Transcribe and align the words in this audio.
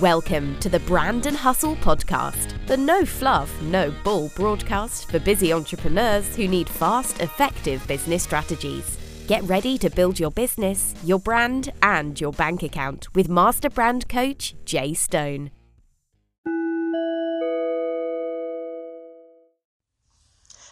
Welcome 0.00 0.58
to 0.60 0.68
the 0.68 0.80
Brand 0.80 1.26
and 1.26 1.36
Hustle 1.36 1.76
podcast, 1.76 2.66
the 2.66 2.76
no 2.76 3.04
fluff, 3.04 3.52
no 3.62 3.92
bull 4.02 4.30
broadcast 4.34 5.10
for 5.10 5.18
busy 5.18 5.52
entrepreneurs 5.52 6.34
who 6.34 6.48
need 6.48 6.68
fast, 6.68 7.20
effective 7.20 7.86
business 7.86 8.22
strategies. 8.22 8.96
Get 9.28 9.42
ready 9.42 9.76
to 9.78 9.90
build 9.90 10.18
your 10.18 10.30
business, 10.30 10.94
your 11.04 11.18
brand, 11.18 11.72
and 11.82 12.20
your 12.20 12.32
bank 12.32 12.62
account 12.62 13.14
with 13.14 13.28
Master 13.28 13.68
Brand 13.68 14.08
Coach 14.08 14.54
Jai 14.64 14.94
Stone. 14.94 15.50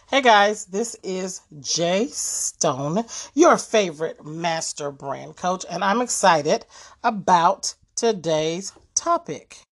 Hey 0.09 0.23
guys, 0.23 0.65
this 0.65 0.97
is 1.03 1.43
Jai 1.61 2.07
Stone, 2.07 3.05
your 3.35 3.59
favorite 3.59 4.25
master 4.25 4.91
brand 4.91 5.37
coach, 5.37 5.65
and 5.71 5.85
I'm 5.85 6.01
excited 6.01 6.65
about 7.05 7.75
today's 7.95 8.73
topic. 9.01 9.63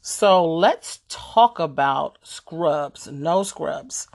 So 0.00 0.44
let's 0.44 1.00
talk 1.08 1.58
about 1.58 2.18
scrubs, 2.22 3.08
no 3.08 3.42
scrubs. 3.42 4.06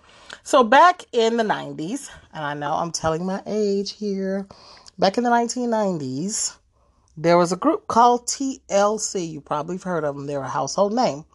So 0.44 0.63
back 0.63 1.03
in 1.12 1.35
the 1.35 1.44
90s, 1.44 2.09
and 2.34 2.45
I 2.45 2.53
know 2.53 2.73
I'm 2.73 2.91
telling 2.91 3.25
my 3.25 3.44
age 3.45 3.91
here, 3.91 4.48
back 4.98 5.17
in 5.17 5.25
the 5.25 5.30
1990s, 5.30 6.58
there 7.17 7.38
was 7.38 7.52
a 7.52 7.58
group 7.58 7.88
called 7.88 8.25
TLC. 8.27 9.30
You 9.30 9.41
probably 9.41 9.75
have 9.75 9.84
heard 9.84 10.05
of 10.05 10.16
them, 10.16 10.27
they're 10.27 10.41
a 10.41 10.47
household 10.47 10.94
name. 10.94 11.25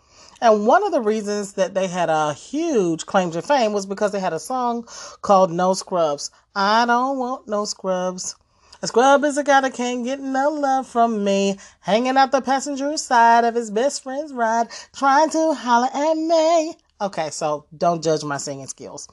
And 0.41 0.67
one 0.67 0.85
of 0.85 0.93
the 0.93 1.03
reasons 1.03 1.53
that 1.55 1.75
they 1.75 1.87
had 1.87 2.09
a 2.09 2.33
huge 2.33 3.05
claim 3.05 3.31
to 3.33 3.43
fame 3.43 3.73
was 3.75 3.87
because 3.87 4.13
they 4.13 4.21
had 4.21 4.33
a 4.33 4.41
song 4.41 4.87
called 5.21 5.53
No 5.53 5.75
Scrubs. 5.75 6.31
I 6.55 6.87
don't 6.87 7.19
want 7.19 7.47
no 7.47 7.65
scrubs. 7.65 8.37
A 8.85 8.89
scrub 8.89 9.23
is 9.23 9.39
a 9.39 9.45
guy 9.45 9.61
that 9.61 9.75
can't 9.75 10.05
get 10.05 10.19
no 10.19 10.51
love 10.51 10.89
from 10.89 11.23
me. 11.23 11.57
Hanging 11.79 12.17
out 12.17 12.33
the 12.33 12.41
passenger 12.41 12.97
side 12.97 13.45
of 13.45 13.55
his 13.55 13.71
best 13.71 14.03
friend's 14.03 14.33
ride, 14.33 14.71
trying 14.93 15.31
to 15.31 15.55
holler 15.55 15.89
at 15.95 16.15
me. 16.15 16.75
Okay, 17.01 17.31
so 17.31 17.67
don't 17.77 18.03
judge 18.03 18.25
my 18.25 18.39
singing 18.39 18.67
skills. 18.67 19.07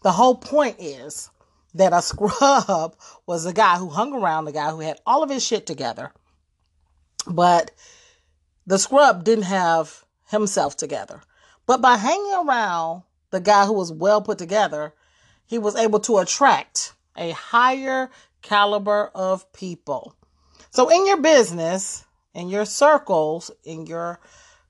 The 0.00 0.12
whole 0.12 0.36
point 0.36 0.76
is 0.78 1.28
that 1.74 1.92
a 1.92 2.00
scrub 2.02 2.96
was 3.26 3.44
a 3.44 3.52
guy 3.52 3.76
who 3.76 3.90
hung 3.90 4.14
around 4.14 4.46
the 4.46 4.52
guy 4.52 4.70
who 4.70 4.80
had 4.80 4.98
all 5.04 5.22
of 5.22 5.28
his 5.28 5.44
shit 5.44 5.66
together. 5.66 6.12
But 7.26 7.72
the 8.66 8.78
scrub 8.78 9.22
didn't 9.22 9.44
have 9.44 10.02
himself 10.28 10.78
together. 10.78 11.20
But 11.66 11.82
by 11.82 11.98
hanging 11.98 12.48
around 12.48 13.02
the 13.32 13.40
guy 13.40 13.66
who 13.66 13.74
was 13.74 13.92
well 13.92 14.22
put 14.22 14.38
together, 14.38 14.94
he 15.44 15.58
was 15.58 15.76
able 15.76 16.00
to 16.00 16.18
attract 16.18 16.94
a 17.16 17.32
higher 17.32 18.10
caliber 18.42 19.10
of 19.14 19.52
people. 19.52 20.14
So, 20.70 20.88
in 20.88 21.06
your 21.06 21.20
business, 21.20 22.04
in 22.34 22.48
your 22.48 22.64
circles, 22.64 23.50
in 23.64 23.86
your 23.86 24.20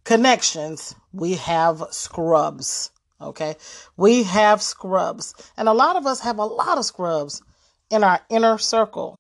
connections, 0.05 0.95
we 1.13 1.35
have 1.35 1.83
scrubs. 1.91 2.91
Okay. 3.21 3.57
We 3.97 4.23
have 4.23 4.63
scrubs. 4.63 5.35
And 5.57 5.69
a 5.69 5.73
lot 5.73 5.97
of 5.97 6.07
us 6.07 6.21
have 6.21 6.39
a 6.39 6.45
lot 6.45 6.79
of 6.79 6.85
scrubs 6.85 7.43
in 7.91 8.03
our 8.03 8.21
inner 8.31 8.57
circle. 8.57 9.17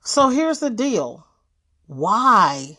So, 0.00 0.28
here's 0.28 0.58
the 0.58 0.70
deal 0.70 1.26
why 1.86 2.78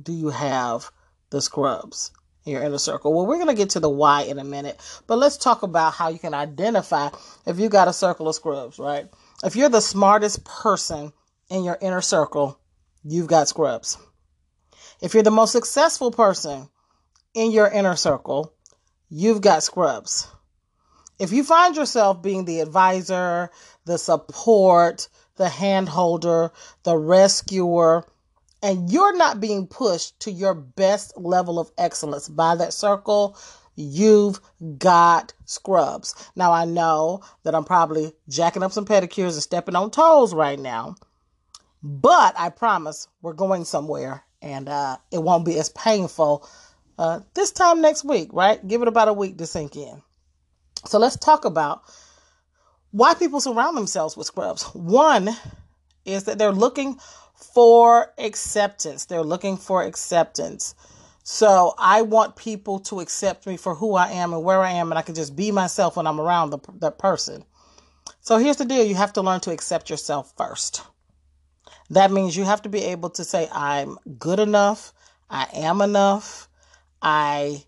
do 0.00 0.12
you 0.12 0.28
have 0.28 0.90
the 1.30 1.40
scrubs 1.40 2.12
in 2.44 2.52
your 2.52 2.62
inner 2.62 2.78
circle? 2.78 3.12
Well, 3.12 3.26
we're 3.26 3.36
going 3.36 3.48
to 3.48 3.54
get 3.54 3.70
to 3.70 3.80
the 3.80 3.90
why 3.90 4.22
in 4.22 4.38
a 4.38 4.44
minute, 4.44 4.80
but 5.06 5.18
let's 5.18 5.36
talk 5.36 5.62
about 5.62 5.94
how 5.94 6.08
you 6.08 6.18
can 6.18 6.32
identify 6.32 7.10
if 7.46 7.58
you 7.58 7.68
got 7.68 7.88
a 7.88 7.92
circle 7.92 8.28
of 8.28 8.34
scrubs, 8.34 8.78
right? 8.78 9.06
If 9.44 9.54
you're 9.54 9.68
the 9.68 9.80
smartest 9.80 10.44
person 10.44 11.12
in 11.50 11.62
your 11.62 11.76
inner 11.80 12.00
circle, 12.00 12.58
you've 13.04 13.26
got 13.26 13.48
scrubs. 13.48 13.98
If 15.02 15.12
you're 15.12 15.22
the 15.22 15.30
most 15.30 15.52
successful 15.52 16.10
person 16.10 16.70
in 17.34 17.50
your 17.50 17.68
inner 17.68 17.96
circle, 17.96 18.54
you've 19.10 19.42
got 19.42 19.62
scrubs. 19.62 20.28
If 21.18 21.32
you 21.32 21.44
find 21.44 21.76
yourself 21.76 22.22
being 22.22 22.46
the 22.46 22.60
advisor, 22.60 23.50
the 23.84 23.98
support, 23.98 25.08
the 25.36 25.50
handholder, 25.50 26.50
the 26.84 26.96
rescuer, 26.96 28.06
and 28.62 28.90
you're 28.90 29.16
not 29.16 29.40
being 29.40 29.66
pushed 29.66 30.18
to 30.20 30.30
your 30.30 30.54
best 30.54 31.14
level 31.16 31.58
of 31.58 31.70
excellence 31.76 32.26
by 32.26 32.56
that 32.56 32.72
circle, 32.72 33.36
you've 33.76 34.40
got 34.78 35.32
scrubs. 35.44 36.14
Now, 36.34 36.52
I 36.52 36.64
know 36.64 37.22
that 37.44 37.54
I'm 37.54 37.64
probably 37.64 38.12
jacking 38.28 38.62
up 38.62 38.72
some 38.72 38.86
pedicures 38.86 39.34
and 39.34 39.42
stepping 39.42 39.76
on 39.76 39.90
toes 39.90 40.34
right 40.34 40.58
now, 40.58 40.96
but 41.82 42.34
I 42.38 42.48
promise 42.48 43.08
we're 43.22 43.34
going 43.34 43.64
somewhere 43.64 44.24
and 44.42 44.68
uh, 44.68 44.96
it 45.10 45.22
won't 45.22 45.44
be 45.44 45.58
as 45.58 45.68
painful 45.70 46.48
uh, 46.98 47.20
this 47.34 47.52
time 47.52 47.80
next 47.80 48.04
week, 48.04 48.30
right? 48.32 48.66
Give 48.66 48.82
it 48.82 48.88
about 48.88 49.08
a 49.08 49.12
week 49.12 49.38
to 49.38 49.46
sink 49.46 49.76
in. 49.76 50.02
So, 50.86 50.98
let's 50.98 51.16
talk 51.16 51.44
about 51.44 51.82
why 52.90 53.14
people 53.14 53.40
surround 53.40 53.76
themselves 53.76 54.16
with 54.16 54.26
scrubs. 54.26 54.62
One 54.74 55.30
is 56.06 56.24
that 56.24 56.38
they're 56.38 56.52
looking 56.52 56.98
for 57.34 58.12
acceptance. 58.16 59.04
They're 59.04 59.22
looking 59.22 59.56
for 59.56 59.82
acceptance. 59.82 60.74
So 61.28 61.74
I 61.76 62.02
want 62.02 62.36
people 62.36 62.78
to 62.78 63.00
accept 63.00 63.48
me 63.48 63.56
for 63.56 63.74
who 63.74 63.96
I 63.96 64.10
am 64.12 64.32
and 64.32 64.44
where 64.44 64.60
I 64.60 64.70
am, 64.70 64.92
and 64.92 64.98
I 64.98 65.02
can 65.02 65.16
just 65.16 65.34
be 65.34 65.50
myself 65.50 65.96
when 65.96 66.06
I'm 66.06 66.20
around 66.20 66.50
the, 66.50 66.60
that 66.78 67.00
person. 67.00 67.44
So 68.20 68.36
here's 68.38 68.58
the 68.58 68.64
deal 68.64 68.84
you 68.84 68.94
have 68.94 69.12
to 69.14 69.22
learn 69.22 69.40
to 69.40 69.50
accept 69.50 69.90
yourself 69.90 70.32
first. 70.36 70.84
That 71.90 72.12
means 72.12 72.36
you 72.36 72.44
have 72.44 72.62
to 72.62 72.68
be 72.68 72.78
able 72.84 73.10
to 73.10 73.24
say, 73.24 73.48
I'm 73.50 73.98
good 74.20 74.38
enough, 74.38 74.92
I 75.28 75.48
am 75.52 75.80
enough, 75.80 76.48
I 77.02 77.64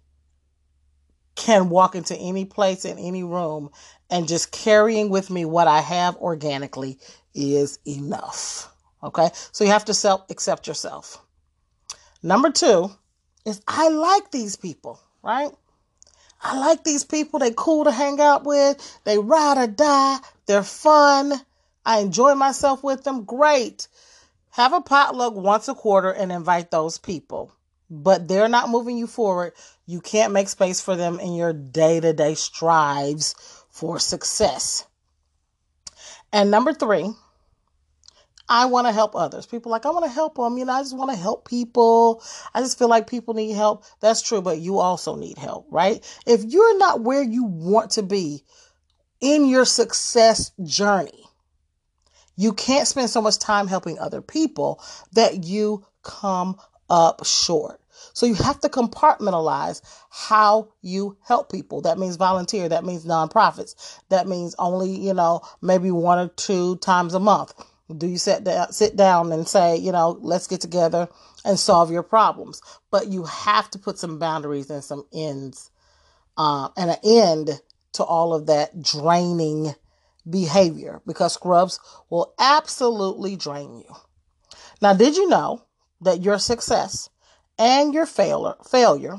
can 1.34 1.68
walk 1.68 1.96
into 1.96 2.14
any 2.14 2.44
place 2.44 2.84
in 2.84 2.96
any 2.96 3.24
room, 3.24 3.70
and 4.08 4.28
just 4.28 4.52
carrying 4.52 5.10
with 5.10 5.30
me 5.30 5.44
what 5.44 5.66
I 5.66 5.80
have 5.80 6.14
organically 6.18 7.00
is 7.34 7.80
enough. 7.84 8.72
Okay, 9.02 9.30
so 9.50 9.64
you 9.64 9.70
have 9.70 9.86
to 9.86 9.94
self 9.94 10.30
accept 10.30 10.68
yourself. 10.68 11.20
Number 12.22 12.52
two 12.52 12.92
is 13.48 13.60
I 13.66 13.88
like 13.88 14.30
these 14.30 14.56
people, 14.56 15.00
right? 15.22 15.50
I 16.40 16.58
like 16.58 16.84
these 16.84 17.04
people. 17.04 17.40
They 17.40 17.52
cool 17.54 17.84
to 17.84 17.90
hang 17.90 18.20
out 18.20 18.44
with. 18.44 19.00
They 19.04 19.18
ride 19.18 19.58
or 19.58 19.66
die. 19.66 20.18
They're 20.46 20.62
fun. 20.62 21.32
I 21.84 21.98
enjoy 22.00 22.34
myself 22.34 22.84
with 22.84 23.04
them. 23.04 23.24
Great. 23.24 23.88
Have 24.50 24.72
a 24.72 24.80
potluck 24.80 25.34
once 25.34 25.68
a 25.68 25.74
quarter 25.74 26.10
and 26.10 26.30
invite 26.30 26.70
those 26.70 26.98
people. 26.98 27.52
But 27.90 28.28
they're 28.28 28.48
not 28.48 28.68
moving 28.68 28.98
you 28.98 29.06
forward. 29.06 29.54
You 29.86 30.00
can't 30.00 30.32
make 30.32 30.48
space 30.48 30.80
for 30.80 30.94
them 30.94 31.18
in 31.18 31.34
your 31.34 31.52
day 31.52 32.00
to 32.00 32.12
day 32.12 32.34
strives 32.34 33.34
for 33.70 33.98
success. 33.98 34.86
And 36.32 36.50
number 36.50 36.74
three, 36.74 37.10
I 38.48 38.66
want 38.66 38.86
to 38.86 38.92
help 38.92 39.14
others. 39.14 39.46
People 39.46 39.70
like, 39.70 39.84
I 39.84 39.90
want 39.90 40.04
to 40.04 40.10
help 40.10 40.36
them. 40.36 40.56
You 40.56 40.64
know, 40.64 40.72
I 40.72 40.80
just 40.80 40.96
want 40.96 41.10
to 41.10 41.16
help 41.16 41.48
people. 41.48 42.22
I 42.54 42.60
just 42.60 42.78
feel 42.78 42.88
like 42.88 43.08
people 43.08 43.34
need 43.34 43.52
help. 43.52 43.84
That's 44.00 44.22
true, 44.22 44.40
but 44.40 44.58
you 44.58 44.78
also 44.78 45.16
need 45.16 45.38
help, 45.38 45.66
right? 45.70 46.04
If 46.26 46.44
you're 46.44 46.78
not 46.78 47.02
where 47.02 47.22
you 47.22 47.44
want 47.44 47.92
to 47.92 48.02
be 48.02 48.42
in 49.20 49.46
your 49.46 49.64
success 49.64 50.52
journey, 50.64 51.24
you 52.36 52.52
can't 52.52 52.86
spend 52.86 53.10
so 53.10 53.20
much 53.20 53.38
time 53.38 53.66
helping 53.66 53.98
other 53.98 54.22
people 54.22 54.82
that 55.12 55.44
you 55.44 55.84
come 56.02 56.56
up 56.88 57.26
short. 57.26 57.80
So 58.12 58.26
you 58.26 58.34
have 58.34 58.60
to 58.60 58.68
compartmentalize 58.68 59.82
how 60.08 60.68
you 60.80 61.16
help 61.26 61.50
people. 61.50 61.82
That 61.82 61.98
means 61.98 62.16
volunteer. 62.16 62.68
That 62.68 62.84
means 62.84 63.04
nonprofits. 63.04 64.00
That 64.08 64.28
means 64.28 64.54
only, 64.58 64.90
you 64.90 65.14
know, 65.14 65.42
maybe 65.60 65.90
one 65.90 66.18
or 66.18 66.28
two 66.28 66.76
times 66.76 67.14
a 67.14 67.20
month. 67.20 67.52
Do 67.96 68.06
you 68.06 68.18
sit 68.18 68.44
down, 68.44 68.72
sit 68.72 68.96
down 68.96 69.32
and 69.32 69.48
say, 69.48 69.76
you 69.76 69.92
know, 69.92 70.18
let's 70.20 70.46
get 70.46 70.60
together 70.60 71.08
and 71.44 71.58
solve 71.58 71.90
your 71.90 72.02
problems? 72.02 72.60
But 72.90 73.08
you 73.08 73.24
have 73.24 73.70
to 73.70 73.78
put 73.78 73.98
some 73.98 74.18
boundaries 74.18 74.68
and 74.68 74.84
some 74.84 75.06
ends, 75.12 75.70
uh, 76.36 76.68
and 76.76 76.90
an 76.90 76.98
end 77.02 77.60
to 77.92 78.04
all 78.04 78.34
of 78.34 78.46
that 78.46 78.82
draining 78.82 79.74
behavior 80.28 81.00
because 81.06 81.32
scrubs 81.32 81.80
will 82.10 82.34
absolutely 82.38 83.36
drain 83.36 83.78
you. 83.78 83.94
Now, 84.82 84.92
did 84.92 85.16
you 85.16 85.28
know 85.28 85.62
that 86.02 86.22
your 86.22 86.38
success 86.38 87.08
and 87.58 87.94
your 87.94 88.06
failure 88.06 88.54
failure 88.68 89.16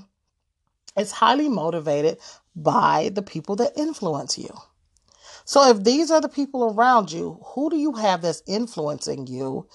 is 0.96 1.12
highly 1.12 1.50
motivated 1.50 2.20
by 2.56 3.10
the 3.14 3.22
people 3.22 3.56
that 3.58 3.78
influence 3.78 4.38
you? 4.38 4.56
So 5.50 5.68
if 5.68 5.84
these 5.84 6.12
are 6.12 6.22
the 6.22 6.30
people 6.30 6.64
around 6.64 7.12
you, 7.12 7.40
who 7.44 7.72
do 7.72 7.76
you 7.76 7.94
have 7.94 8.22
that's 8.22 8.44
influencing 8.46 9.26
you 9.26 9.68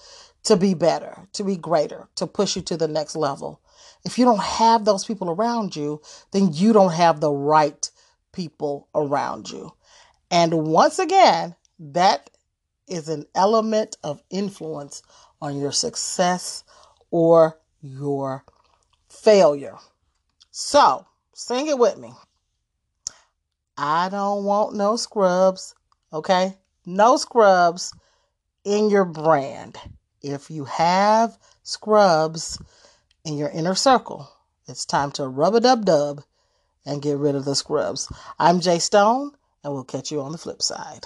to 0.43 0.55
be 0.55 0.73
better, 0.73 1.27
to 1.33 1.43
be 1.43 1.57
greater, 1.57 2.07
to 2.15 2.25
push 2.27 2.55
you 2.55 2.61
to 2.61 2.77
the 2.77 2.87
next 2.87 3.17
level? 3.17 3.59
If 4.05 4.17
you 4.17 4.23
don't 4.23 4.41
have 4.41 4.85
those 4.85 5.03
people 5.03 5.29
around 5.29 5.75
you, 5.75 6.01
then 6.31 6.53
you 6.53 6.71
don't 6.71 6.93
have 6.93 7.19
the 7.19 7.33
right 7.33 7.91
people 8.31 8.87
around 8.95 9.49
you. 9.49 9.73
And 10.31 10.65
once 10.65 10.97
again, 10.97 11.57
that 11.77 12.29
is 12.87 13.09
an 13.09 13.25
element 13.35 13.97
of 14.01 14.23
influence 14.29 15.01
on 15.41 15.59
your 15.59 15.73
success 15.73 16.63
or 17.11 17.59
your 17.81 18.45
failure. 19.09 19.75
So, 20.51 21.05
sing 21.33 21.67
it 21.67 21.77
with 21.77 21.97
me. 21.97 22.13
I 23.77 24.09
don't 24.09 24.45
want 24.45 24.75
no 24.75 24.95
scrubs, 24.95 25.75
okay? 26.13 26.57
No 26.85 27.17
scrubs 27.17 27.93
in 28.63 28.89
your 28.89 29.05
brand. 29.05 29.77
If 30.21 30.49
you 30.49 30.65
have 30.65 31.37
scrubs 31.63 32.59
in 33.25 33.37
your 33.37 33.49
inner 33.49 33.75
circle, 33.75 34.29
it's 34.67 34.85
time 34.85 35.11
to 35.11 35.27
rub 35.27 35.55
a 35.55 35.59
dub 35.59 35.85
dub 35.85 36.23
and 36.85 37.01
get 37.01 37.17
rid 37.17 37.35
of 37.35 37.45
the 37.45 37.55
scrubs. 37.55 38.11
I'm 38.39 38.61
Jai 38.61 38.77
Stone, 38.77 39.31
and 39.63 39.73
we'll 39.73 39.83
catch 39.83 40.11
you 40.11 40.21
on 40.21 40.31
the 40.31 40.37
flip 40.37 40.61
side. 40.61 41.05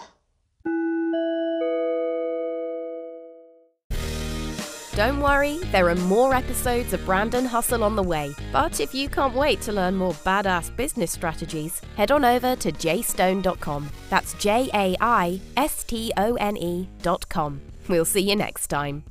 Don't 4.99 5.21
worry, 5.21 5.59
there 5.71 5.87
are 5.87 5.95
more 5.95 6.33
episodes 6.33 6.91
of 6.91 7.05
Brand 7.05 7.33
and 7.33 7.47
Hustle 7.47 7.85
on 7.85 7.95
the 7.95 8.03
way. 8.03 8.35
But 8.51 8.81
if 8.81 8.93
you 8.93 9.07
can't 9.07 9.33
wait 9.33 9.61
to 9.61 9.71
learn 9.71 9.95
more 9.95 10.11
badass 10.11 10.75
business 10.75 11.09
strategies, 11.09 11.81
head 11.95 12.11
on 12.11 12.25
over 12.25 12.57
to 12.57 12.69
jaistone.com. 12.69 13.89
That's 14.09 14.33
J 14.33 14.69
A 14.73 14.97
I 14.99 15.39
S 15.55 15.85
T 15.85 16.11
O 16.17 16.33
N 16.35 16.57
E.com. 16.57 17.61
We'll 17.87 18.03
see 18.03 18.29
you 18.29 18.35
next 18.35 18.67
time. 18.67 19.05